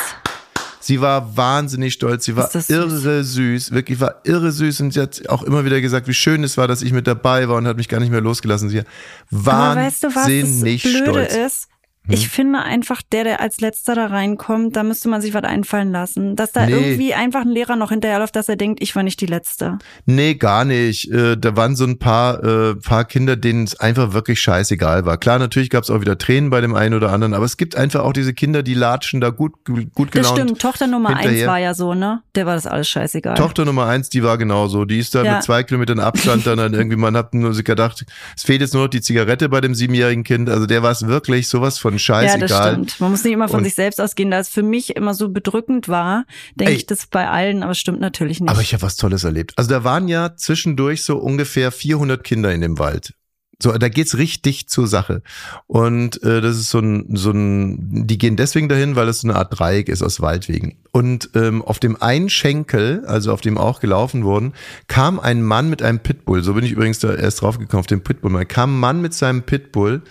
[0.83, 4.99] Sie war wahnsinnig stolz, sie war Ist irre süß, wirklich war irre süß und sie
[4.99, 7.67] hat auch immer wieder gesagt, wie schön es war, dass ich mit dabei war und
[7.67, 8.67] hat mich gar nicht mehr losgelassen.
[8.67, 8.83] Sie
[9.29, 11.67] war Aber weißt du, was das wahnsinnig Blöde stolz.
[12.05, 12.13] Hm?
[12.13, 12.19] ist?
[12.19, 15.91] Ich finde einfach, der, der als letzter da reinkommt, da müsste man sich was einfallen
[15.91, 16.35] lassen.
[16.35, 16.73] Dass da Nee.
[16.73, 19.77] irgendwie einfach ein Lehrer noch hinterherläuft, dass er denkt, ich war nicht die Letzte.
[20.05, 21.09] Nee, gar nicht.
[21.11, 25.17] Äh, da waren so ein paar, äh, paar Kinder, denen es einfach wirklich scheißegal war.
[25.17, 27.75] Klar, natürlich gab es auch wieder Tränen bei dem einen oder anderen, aber es gibt
[27.75, 30.39] einfach auch diese Kinder, die latschen da gut, gut Das gelaunt.
[30.39, 31.47] stimmt, Tochter Nummer eins hinterher.
[31.47, 32.21] war ja so, ne?
[32.35, 33.35] Der war das alles scheißegal.
[33.35, 34.85] Tochter Nummer eins, die war genauso.
[34.85, 35.35] Die ist da Ja.
[35.35, 38.73] mit zwei Kilometern Abstand dann, dann irgendwie, man hat nur sich gedacht, es fehlt jetzt
[38.73, 40.49] nur noch die Zigarette bei dem siebenjährigen Kind.
[40.49, 42.47] Also der war es wirklich sowas von ja, scheißegal.
[42.47, 42.99] das stimmt.
[42.99, 44.31] Man muss nicht immer von Und- sich selbst ausgehen.
[44.31, 46.25] Da es für mich immer so bedrückend war,
[46.55, 48.49] denke ich das bei allen, aber es stimmt natürlich nicht.
[48.49, 49.53] Aber ich habe was Tolles erlebt.
[49.55, 53.13] Also da waren ja zwischendurch so ungefähr 400 Kinder in dem Wald.
[53.61, 55.21] So, da geht's richtig zur Sache.
[55.67, 59.27] Und äh, das ist so ein, so ein, die gehen deswegen dahin, weil es so
[59.29, 60.79] eine Art Dreieck ist aus Waldwegen.
[60.91, 64.51] Und ähm, auf dem einen Schenkel, also auf dem auch gelaufen wurden,
[64.87, 66.43] kam ein Mann mit einem Pitbull.
[66.43, 68.33] So bin ich übrigens da erst draufgekommen, auf den Pitbull.
[68.33, 70.01] Da kam ein Mann mit seinem Pitbull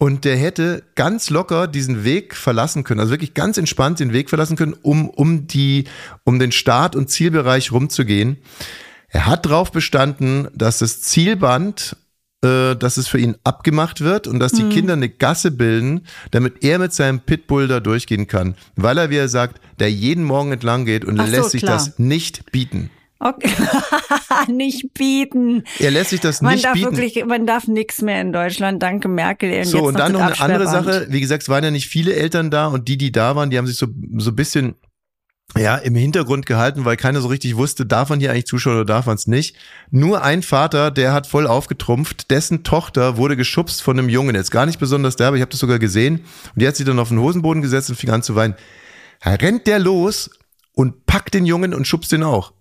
[0.00, 4.30] und der hätte ganz locker diesen Weg verlassen können, also wirklich ganz entspannt den Weg
[4.30, 5.84] verlassen können, um, um die,
[6.24, 8.38] um den Start- und Zielbereich rumzugehen.
[9.08, 11.96] Er hat darauf bestanden, dass das Zielband,
[12.42, 14.70] äh, dass es für ihn abgemacht wird und dass die Mhm.
[14.70, 18.54] Kinder eine Gasse bilden, damit er mit seinem Pitbull da durchgehen kann.
[18.76, 21.60] Weil er, wie er sagt, der jeden Morgen entlang geht und Ach so, lässt sich
[21.62, 21.74] klar.
[21.74, 22.88] das nicht bieten.
[23.20, 23.50] Okay.
[24.48, 25.64] nicht bieten.
[25.78, 26.96] Er lässt sich das Man nicht darf bieten.
[26.96, 28.82] wirklich, man darf nichts mehr in Deutschland.
[28.82, 29.58] Danke Merkel.
[29.58, 30.66] Und So, und dann noch eine andere.
[30.66, 31.06] Sache.
[31.10, 33.58] Wie gesagt, es waren ja nicht viele Eltern da und die, die da waren, die
[33.58, 34.74] haben sich so, so ein bisschen
[35.58, 38.84] ja, im Hintergrund gehalten, weil keiner so richtig wusste, darf man hier eigentlich zuschauen oder
[38.84, 39.56] darf man es nicht.
[39.90, 44.34] Nur ein Vater, der hat voll aufgetrumpft, dessen Tochter wurde geschubst von einem Jungen.
[44.34, 46.20] Jetzt gar nicht besonders derbe, ich habe das sogar gesehen.
[46.54, 48.54] Und die hat sich dann auf den Hosenboden gesetzt und fing an zu weinen.
[49.22, 50.30] Da rennt der los
[50.72, 52.52] und packt den Jungen und schubst den auch.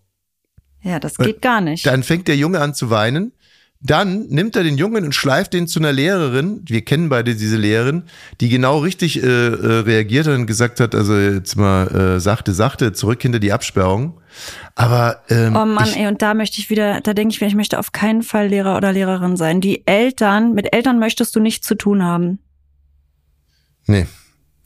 [0.82, 1.86] Ja, das geht gar nicht.
[1.86, 3.34] Dann fängt der Junge an zu weinen.
[3.82, 6.64] Dann nimmt er den Jungen und schleift den zu einer Lehrerin.
[6.66, 8.04] Wir kennen beide diese Lehrerin,
[8.42, 12.54] die genau richtig äh, äh, reagiert hat und gesagt hat, also jetzt mal äh, sachte,
[12.54, 14.20] sachte, zurück hinter die Absperrung.
[14.76, 17.48] Aber ähm, Oh Mann, ich, ey, und da möchte ich wieder, da denke ich mir,
[17.48, 19.62] ich möchte auf keinen Fall Lehrer oder Lehrerin sein.
[19.62, 22.40] Die Eltern, mit Eltern möchtest du nichts zu tun haben.
[23.88, 24.08] nee,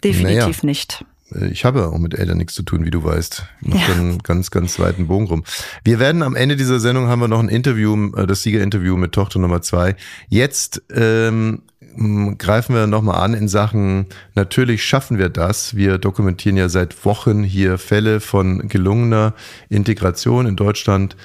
[0.04, 1.06] Definitiv nicht.
[1.36, 3.46] Äh, ich habe auch mit Eltern nichts zu tun, wie du weißt.
[3.62, 3.98] Ich mache Ja.
[3.98, 5.44] einen ganz, ganz weiten Bogen rum.
[5.84, 9.12] Wir werden am Ende dieser Sendung haben wir noch ein Interview, äh, das Siegerinterview mit
[9.14, 9.96] Tochter Nummer zwei.
[10.30, 11.62] Jetzt ähm,
[12.40, 15.76] greifen wir nochmal an in Sachen, natürlich schaffen wir das.
[15.76, 19.34] Wir dokumentieren ja seit Wochen hier Fälle von gelungener
[19.70, 21.16] Integration in Deutschland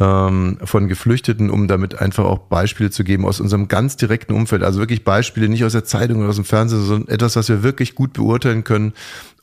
[0.00, 4.62] ähm, von Geflüchteten, um damit einfach auch Beispiele zu geben aus unserem ganz direkten Umfeld.
[4.62, 7.62] Also wirklich Beispiele nicht aus der Zeitung oder aus dem Fernsehen, sondern etwas, was wir
[7.62, 8.92] wirklich gut beurteilen können,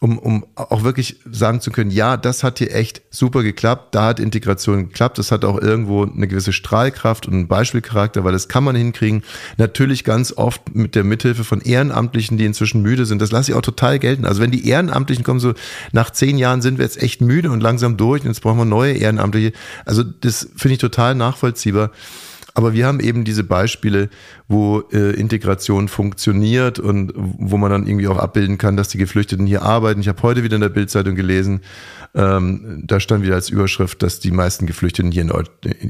[0.04, 4.08] um, um auch wirklich sagen zu können, ja, das hat hier echt super geklappt, da
[4.08, 8.48] hat Integration geklappt, das hat auch irgendwo eine gewisse Strahlkraft und einen Beispielcharakter, weil das
[8.48, 9.22] kann man hinkriegen.
[9.58, 13.22] Natürlich ganz oft mit der Mithilfe von Ehrenamtlichen, die inzwischen müde sind.
[13.22, 14.26] Das lasse ich auch total gelten.
[14.26, 15.54] Also wenn die Ehrenamtlichen kommen, so
[15.92, 18.66] nach zehn Jahren sind wir jetzt echt müde und langsam durch und jetzt brauchen wir
[18.66, 19.54] neue Ehrenamtliche.
[19.86, 21.92] Also das finde ich total nachvollziehbar.
[22.54, 24.10] Aber wir haben eben diese Beispiele,
[24.48, 29.46] wo äh, Integration funktioniert und wo man dann irgendwie auch abbilden kann, dass die Geflüchteten
[29.46, 30.02] hier arbeiten.
[30.02, 31.62] Ich habe heute wieder in der Bildzeitung gelesen,
[32.14, 35.32] ähm, da stand wieder als Überschrift, dass die meisten Geflüchteten hier in,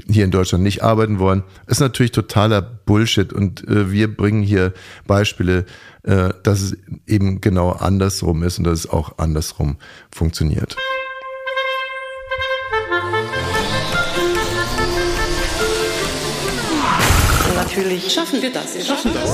[0.08, 1.44] hier in Deutschland nicht arbeiten wollen.
[1.66, 4.74] Ist natürlich totaler Bullshit und äh, wir bringen hier
[5.08, 5.66] Beispiele,
[6.04, 9.78] äh, dass es eben genau andersrum ist und dass es auch andersrum
[10.12, 10.78] funktioniert.
[17.72, 18.76] Natürlich schaffen wir das.
[18.76, 19.32] Wir schaffen das.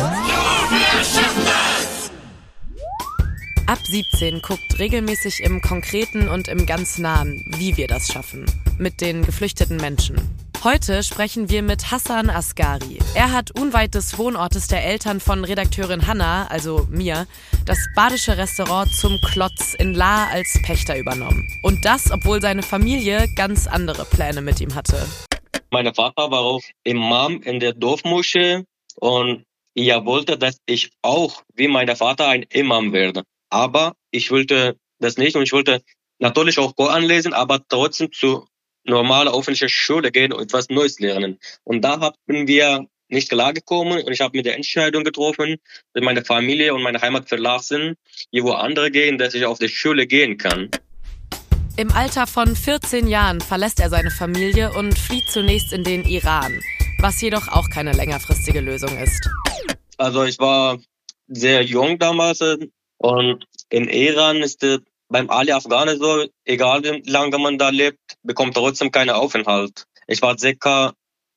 [3.65, 8.45] Ab 17 guckt regelmäßig im Konkreten und im ganz Nahen, wie wir das schaffen.
[8.78, 10.17] Mit den geflüchteten Menschen.
[10.63, 13.00] Heute sprechen wir mit Hassan Asgari.
[13.15, 17.26] Er hat unweit des Wohnortes der Eltern von Redakteurin Hanna, also mir,
[17.65, 21.47] das badische Restaurant zum Klotz in La als Pächter übernommen.
[21.63, 25.08] Und das, obwohl seine Familie ganz andere Pläne mit ihm hatte.
[25.69, 28.63] Mein Vater war auch Imam in der Dorfmoschee
[28.95, 29.43] und
[29.75, 33.23] er wollte, dass ich auch wie mein Vater ein Imam werde.
[33.49, 35.82] Aber ich wollte das nicht und ich wollte
[36.19, 38.47] natürlich auch Koran lesen, aber trotzdem zu
[38.86, 41.38] normaler öffentlicher Schule gehen und etwas Neues lernen.
[41.63, 45.58] Und da haben wir nicht klargekommen und ich habe mir die Entscheidung getroffen,
[45.93, 47.95] dass meine Familie und meine Heimat verlassen,
[48.32, 50.71] hier wo andere gehen, dass ich auf die Schule gehen kann.
[51.79, 56.59] Im Alter von 14 Jahren verlässt er seine Familie und flieht zunächst in den Iran,
[56.97, 59.29] was jedoch auch keine längerfristige Lösung ist.
[59.97, 60.79] Also ich war
[61.27, 67.03] sehr jung damals äh, und im Iran ist es beim Ali Afghane so, egal wie
[67.07, 69.85] lange man da lebt, bekommt trotzdem keinen Aufenthalt.
[70.07, 70.93] Ich war circa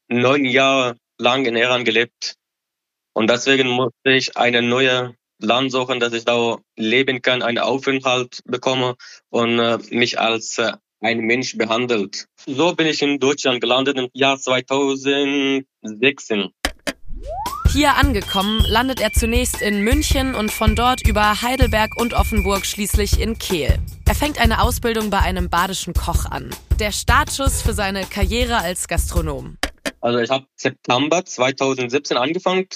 [0.08, 2.36] neun Jahre lang in Iran gelebt
[3.12, 8.42] und deswegen musste ich eine neue Land suchen, dass ich da leben kann, einen Aufenthalt
[8.44, 8.96] bekomme
[9.30, 12.26] und äh, mich als äh, ein Mensch behandelt.
[12.46, 16.50] So bin ich in Deutschland gelandet im Jahr 2016.
[17.72, 23.20] Hier angekommen, landet er zunächst in München und von dort über Heidelberg und Offenburg schließlich
[23.20, 23.78] in Kehl.
[24.08, 26.50] Er fängt eine Ausbildung bei einem badischen Koch an.
[26.80, 29.56] Der Startschuss für seine Karriere als Gastronom.
[30.00, 32.66] Also ich habe September 2017 angefangen,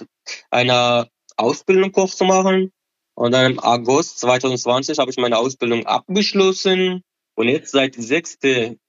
[0.51, 2.73] eine Ausbildung Koch zu machen.
[3.17, 7.03] Und dann im August 2020 habe ich meine Ausbildung abgeschlossen.
[7.37, 8.39] Und jetzt seit 6.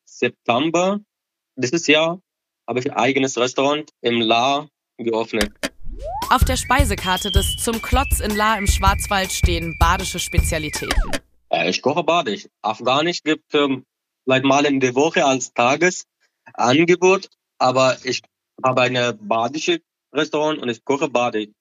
[0.06, 1.00] September
[1.56, 2.20] dieses Jahr
[2.68, 5.52] habe ich ein eigenes Restaurant im La geöffnet.
[6.30, 11.12] Auf der Speisekarte des Zum Klotz in La im Schwarzwald stehen badische Spezialitäten.
[11.50, 12.48] Äh, Ich koche badisch.
[12.62, 13.86] Afghanisch gibt ähm,
[14.24, 17.30] vielleicht mal in der Woche als Tagesangebot,
[17.60, 18.22] aber ich
[18.64, 19.82] habe eine badische
[20.16, 21.10] Restaurant und ich koche.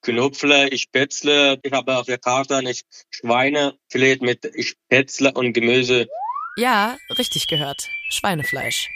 [0.02, 6.06] Knöpfle, ich Spätzle, ich habe auf der Karte nicht Schweinefilet mit Spätzle und Gemüse.
[6.56, 7.88] Ja, richtig gehört.
[8.10, 8.88] Schweinefleisch.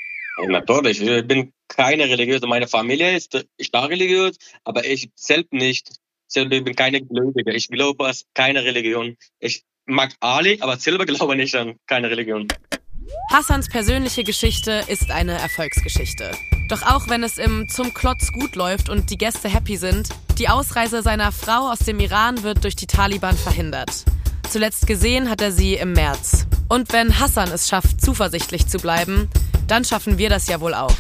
[0.47, 2.47] Natürlich, ich bin keine religiöse.
[2.47, 5.91] Meine Familie ist stark religiös, aber ich selbst nicht.
[6.29, 7.53] Selber bin keine Gläubige.
[7.53, 9.17] Ich glaube an keine Religion.
[9.41, 12.47] Ich mag Ali, aber selber glaube nicht an keine Religion.
[13.33, 16.31] Hassans persönliche Geschichte ist eine Erfolgsgeschichte.
[16.69, 20.49] Doch auch wenn es im Zum Klotz gut läuft und die Gäste happy sind, die
[20.49, 24.05] Ausreise seiner Frau aus dem Iran wird durch die Taliban verhindert.
[24.51, 26.47] Zuletzt gesehen hat er sie im März.
[26.69, 29.29] Und wenn Hassan es schafft, zuversichtlich zu bleiben,
[29.67, 30.95] dann schaffen wir das ja wohl auch.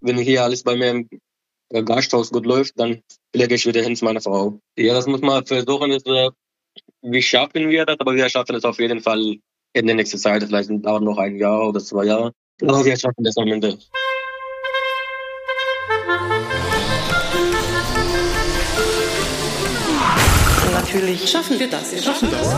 [0.00, 3.02] Wenn hier alles bei mir im Gasthaus gut läuft, dann
[3.34, 4.58] lege ich wieder hin zu meiner Frau.
[4.76, 5.92] Ja, das muss man versuchen.
[5.92, 6.30] Äh,
[7.02, 7.98] wie schaffen wir das?
[8.00, 9.36] Aber wir schaffen es auf jeden Fall
[9.72, 10.42] in der nächsten Zeit.
[10.44, 12.32] Vielleicht dauert noch ein Jahr oder zwei Jahre.
[12.62, 13.78] Aber wir schaffen das am Ende.
[20.72, 21.92] Natürlich schaffen wir das.
[21.92, 22.52] Wir schaffen das.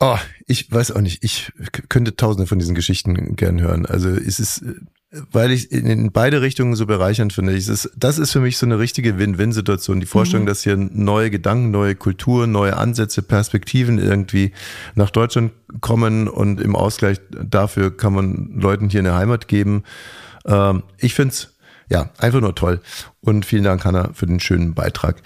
[0.00, 1.24] Oh, ich weiß auch nicht.
[1.24, 1.52] Ich
[1.88, 3.86] könnte tausende von diesen Geschichten gern hören.
[3.86, 4.64] Also es ist,
[5.10, 7.56] weil ich in, in beide Richtungen so bereichernd finde.
[7.56, 10.00] Es ist, das ist für mich so eine richtige Win-Win-Situation.
[10.00, 14.52] Die Vorstellung, dass hier neue Gedanken, neue Kultur, neue Ansätze, Perspektiven irgendwie
[14.94, 19.84] nach Deutschland kommen und im Ausgleich dafür kann man Leuten hier eine Heimat geben.
[20.46, 21.54] Ähm, ich find's
[21.90, 22.80] ja, einfach nur toll.
[23.20, 25.22] Und vielen Dank, Hanna, für den schönen Beitrag.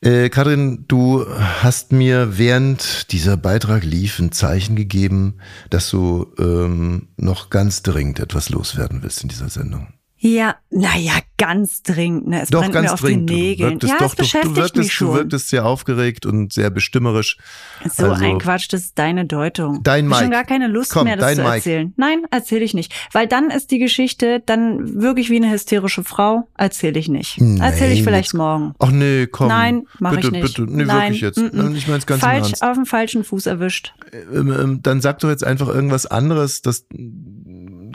[0.00, 5.38] Äh, Kathrin, du hast mir während dieser Beitrag lief ein Zeichen gegeben,
[5.70, 9.97] dass du ähm, noch ganz dringend etwas loswerden willst in dieser Sendung.
[10.20, 12.26] Ja, naja, ganz dringend.
[12.26, 12.42] Ne?
[12.42, 13.30] Es Doch, brennt ganz mir auf dringend.
[13.30, 16.70] den Du wirktest, ja, doch, du beschäftigt wirktest, mich du wirktest sehr aufgeregt und sehr
[16.70, 17.36] bestimmerisch.
[17.84, 19.80] So Also- ein Quatsch, das ist deine Deutung.
[19.84, 20.36] Dein ich hab schon Mike.
[20.38, 21.54] gar keine Lust Komm, mehr, das zu Mike.
[21.54, 21.92] erzählen.
[21.96, 22.92] Nein, erzähle ich nicht.
[23.12, 26.48] Weil dann ist die Geschichte dann wirklich wie eine hysterische Frau.
[26.56, 27.38] Erzähle ich nicht.
[27.60, 28.74] Erzähle ich vielleicht morgen.
[28.80, 29.48] Ach nee, komm.
[29.48, 30.42] Nein, mache ich nicht.
[30.56, 31.38] Bitte, nee, Nein, wirklich jetzt.
[31.38, 31.74] mm, mm.
[31.76, 32.62] Ich meine es ganz Falsch, Ernst.
[32.64, 33.94] auf dem falschen Fuß erwischt.
[34.34, 36.60] ähm, ähm, dann sag doch jetzt einfach irgendwas anderes.
[36.62, 36.86] Das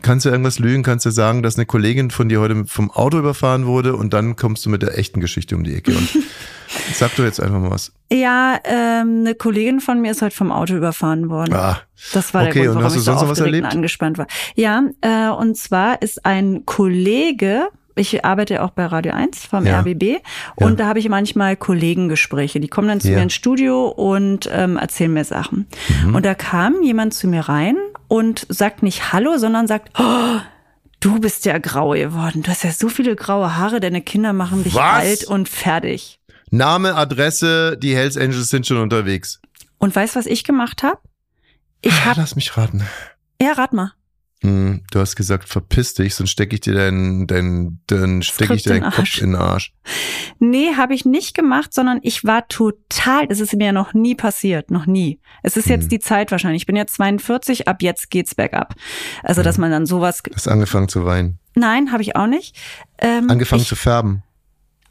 [0.03, 3.17] kannst du irgendwas lügen, kannst du sagen, dass eine Kollegin von dir heute vom Auto
[3.17, 5.91] überfahren wurde und dann kommst du mit der echten Geschichte um die Ecke.
[5.91, 6.07] Und
[6.93, 7.91] sag doch jetzt einfach mal was.
[8.11, 11.53] Ja, ähm, eine Kollegin von mir ist heute vom Auto überfahren worden.
[11.55, 11.79] Ah,
[12.13, 13.73] Das war Okay, der Grund, und warum hast du ich so aufgeregt und erlebt?
[13.73, 14.27] angespannt war.
[14.55, 19.79] Ja, äh, und zwar ist ein Kollege, ich arbeite auch bei Radio 1 vom Ja.
[19.81, 20.17] RBB
[20.55, 22.59] und da habe ich manchmal Kollegengespräche.
[22.59, 23.17] Die kommen dann zu Ja.
[23.17, 25.67] mir ins Studio und ähm, erzählen mir Sachen.
[26.03, 26.15] Mhm.
[26.15, 27.75] Und da kam jemand zu mir rein
[28.07, 30.39] und sagt nicht Hallo, sondern sagt, oh,
[30.99, 32.43] du bist ja grau geworden.
[32.43, 34.83] Du hast ja so viele graue Haare, deine Kinder machen dich Was?
[35.03, 36.19] alt und fertig.
[36.51, 39.41] Name, Adresse, die Hells Angels sind schon unterwegs.
[39.79, 40.99] Und weißt was ich gemacht habe?
[41.81, 42.83] Ich hab, Lass mich raten.
[43.41, 43.91] ja, rat mal.
[44.43, 48.63] Hm, du hast gesagt, verpiss dich, sonst stecke ich dir deinen, deinen, dann stecke ich
[48.63, 49.73] dir deinen Kopf in den Arsch.
[50.39, 54.15] Nee, habe ich nicht gemacht, sondern ich war total, es ist mir ja noch nie
[54.15, 55.19] passiert, noch nie.
[55.43, 55.71] Es ist Hm.
[55.71, 56.63] jetzt die Zeit wahrscheinlich.
[56.63, 58.75] Ich bin jetzt 42, ab jetzt geht's bergab.
[59.23, 61.39] Also, dass man dann sowas, Du hast angefangen zu weinen.
[61.55, 62.55] nein, habe ich auch nicht.
[62.99, 64.23] Ähm, Angefangen ich zu färben.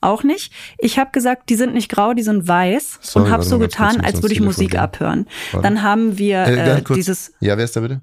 [0.00, 0.52] auch nicht.
[0.78, 4.00] Ich habe gesagt, die sind nicht grau, die sind weiß Sorry, und habe so getan,
[4.00, 4.80] als würde ich Musik gehen.
[4.80, 5.26] abhören.
[5.52, 5.62] Warte.
[5.68, 8.00] Dann haben wir Äh, äh, dieses, Ja, wer ist da bitte?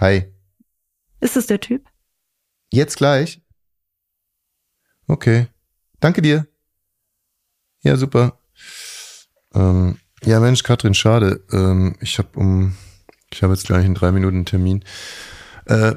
[0.00, 0.24] Hi.
[1.20, 1.86] ist es der Typ?
[2.72, 3.42] Jetzt gleich?
[5.06, 5.48] Okay.
[6.00, 6.46] Danke dir.
[7.82, 8.38] Ja, super.
[9.54, 11.44] Ähm, Ja, Mensch, Katrin, schade.
[11.52, 12.76] Ähm, ich habe um,
[13.32, 14.84] ich habe jetzt gleich in drei Minuten einen Termin.
[15.66, 15.94] Äh,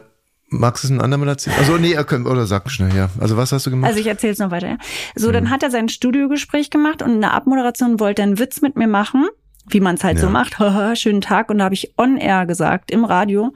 [0.49, 1.57] magst du es ein andermal erzählen?
[1.57, 3.09] Also nee, er könnte, oder sag schnell, ja.
[3.19, 3.89] Also was hast du gemacht?
[3.89, 4.67] Also ich erzähle es noch weiter.
[4.69, 4.77] Ja.
[5.15, 8.61] So, dann hat er sein Studiogespräch gemacht und in der Abmoderation wollte er einen Witz
[8.61, 9.27] mit mir machen,
[9.69, 10.31] wie man es halt so Ja.
[10.31, 10.59] macht.
[10.59, 11.49] Haha, Schönen Tag.
[11.49, 13.53] Und da habe ich on air gesagt im Radio,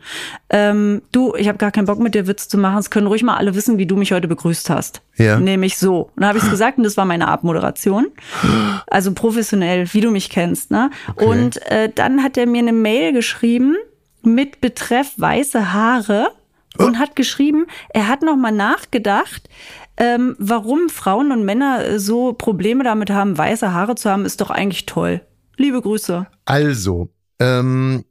[0.50, 2.78] ähm, du, ich habe gar keinen Bock mit dir Witz zu machen.
[2.78, 5.02] Es können ruhig mal alle wissen, wie du mich heute begrüßt hast.
[5.18, 5.40] Ja.
[5.40, 6.12] Nämlich so.
[6.16, 8.08] Und dann habe ich es gesagt und das war meine Abmoderation.
[8.88, 10.72] Also professionell, wie du mich kennst.
[10.72, 10.90] Ne?
[11.12, 11.26] Okay.
[11.26, 13.76] Und äh, dann hat er mir eine Mail geschrieben
[14.22, 16.32] mit Betreff weiße Haare
[16.78, 19.50] und hat geschrieben, er hat noch mal nachgedacht,
[19.98, 24.50] ähm, warum Frauen und Männer so Probleme damit haben, weiße Haare zu haben, ist doch
[24.50, 25.22] eigentlich toll.
[25.58, 26.28] Liebe Grüße.
[26.46, 28.06] Also, ähm,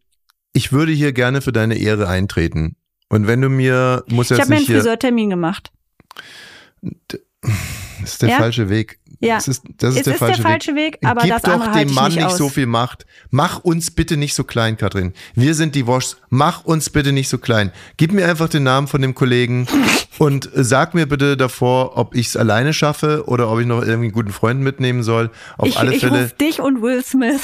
[0.53, 2.77] ich würde hier gerne für deine Ehre eintreten.
[3.09, 5.73] Und wenn du mir, muss Ich jetzt habe mir einen Friseurtermin gemacht.
[8.05, 8.37] das ist der Ja?
[8.39, 8.99] falsche Weg.
[9.21, 9.37] Ja.
[9.37, 11.73] Das ist, das ist Es der ist der falsche falsche Weg, aber Gib das doch
[11.73, 13.07] dem ich Mann nicht nicht so viel Macht.
[13.31, 15.15] Mach uns bitte nicht so klein, Katrin.
[15.35, 16.19] Wir sind die Woschs.
[16.29, 17.73] Mach uns bitte nicht so klein.
[17.97, 19.67] Gib mir einfach den Namen von dem Kollegen
[20.19, 24.07] und sag mir bitte davor, ob ich es alleine schaffe oder ob ich noch irgendwie
[24.07, 25.31] einen guten Freund mitnehmen soll.
[25.57, 26.23] Auf Ich, alle ich Fälle.
[26.25, 27.41] rufe dich und Will Smith.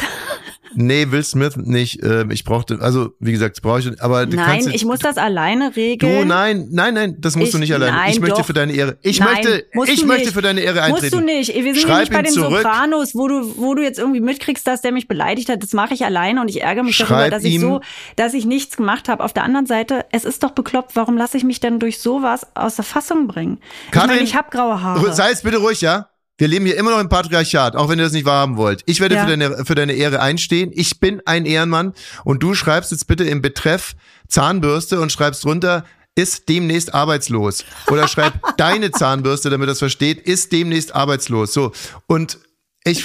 [0.74, 2.02] Nee, Will Smith nicht.
[2.04, 4.02] Ähm, ich brauchte, also wie gesagt, das brauche ich.
[4.02, 6.20] Aber du Nein, kannst, ich muss das alleine regeln.
[6.20, 7.96] Du, nein, nein, nein, das musst Ich- du nicht alleine.
[7.96, 8.46] nein, ich möchte doch.
[8.46, 8.96] für deine Ehre.
[9.02, 10.34] Ich Nein, möchte, ich du möchte nicht.
[10.34, 11.06] für deine Ehre eintreten.
[11.06, 11.54] Musst du nicht.
[11.54, 12.58] Wir sind Schreib nicht bei den zurück.
[12.62, 15.62] Sopranos, wo du, wo du jetzt irgendwie mitkriegst, dass der mich beleidigt hat.
[15.62, 17.80] Das mache ich alleine und ich ärgere mich darüber, Schreib dass ich so,
[18.16, 19.24] dass ich nichts gemacht habe.
[19.24, 20.94] Auf der anderen Seite, es ist doch bekloppt.
[20.94, 23.58] Warum lasse ich mich denn durch sowas aus der Fassung bringen?
[23.86, 25.12] Ich Katrin, meine, ich habe graue Haare.
[25.14, 26.09] Sei jetzt bitte ruhig, ja?
[26.40, 28.80] Wir leben hier immer noch im Patriarchat, auch wenn ihr das nicht wahrhaben wollt.
[28.86, 29.24] Ich werde Ja.
[29.24, 30.70] für, deine, für deine Ehre einstehen.
[30.74, 31.92] Ich bin ein Ehrenmann
[32.24, 33.92] und du schreibst jetzt bitte im Betreff
[34.26, 37.62] Zahnbürste und schreibst drunter, ist demnächst arbeitslos.
[37.88, 41.52] Oder schreib deine Zahnbürste, damit das versteht, ist demnächst arbeitslos.
[41.52, 41.72] So.
[42.06, 42.38] Und
[42.84, 43.04] ich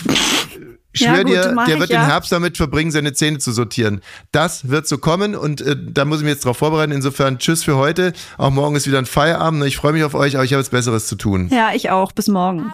[0.96, 2.02] Ja, schwöre gut, dir, der ich, wird ja.
[2.02, 4.02] den Herbst damit verbringen, seine Zähne zu sortieren.
[4.32, 6.92] Das wird so kommen und äh, da muss ich mich jetzt drauf vorbereiten.
[6.92, 8.14] Insofern tschüss für heute.
[8.38, 9.66] Auch morgen ist wieder ein Feierabend.
[9.66, 11.50] Ich freue mich auf euch, aber ich habe jetzt Besseres zu tun.
[11.52, 12.12] Ja, ich auch.
[12.12, 12.72] Bis morgen.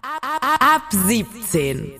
[0.59, 1.91] Ab 17.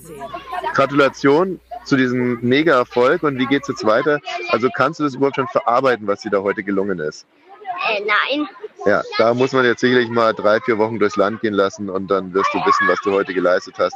[0.73, 4.19] Gratulation zu diesem Mega-Erfolg und wie geht's jetzt weiter?
[4.49, 7.25] Also kannst du das überhaupt schon verarbeiten, was dir da heute gelungen ist?
[7.89, 8.47] Äh, nein.
[8.85, 12.09] Ja, da muss man jetzt sicherlich mal drei, vier Wochen durchs Land gehen lassen und
[12.09, 13.95] dann wirst du wissen, was du heute geleistet hast.